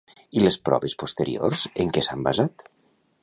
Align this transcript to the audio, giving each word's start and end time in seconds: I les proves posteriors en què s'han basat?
I 0.39 0.41
les 0.45 0.55
proves 0.69 0.95
posteriors 1.03 1.65
en 1.85 1.93
què 1.97 2.05
s'han 2.07 2.25
basat? 2.31 2.67